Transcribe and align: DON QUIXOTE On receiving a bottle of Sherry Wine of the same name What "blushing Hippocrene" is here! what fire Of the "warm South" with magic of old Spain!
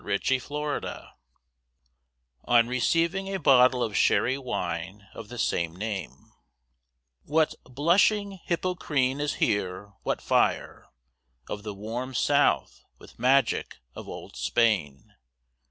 DON 0.03 0.17
QUIXOTE 0.17 1.09
On 2.45 2.67
receiving 2.67 3.27
a 3.31 3.39
bottle 3.39 3.83
of 3.83 3.95
Sherry 3.95 4.35
Wine 4.35 5.07
of 5.13 5.29
the 5.29 5.37
same 5.37 5.75
name 5.75 6.31
What 7.21 7.53
"blushing 7.65 8.39
Hippocrene" 8.47 9.19
is 9.19 9.35
here! 9.35 9.93
what 10.01 10.19
fire 10.19 10.87
Of 11.47 11.61
the 11.61 11.75
"warm 11.75 12.15
South" 12.15 12.83
with 12.97 13.19
magic 13.19 13.77
of 13.93 14.07
old 14.09 14.35
Spain! 14.35 15.13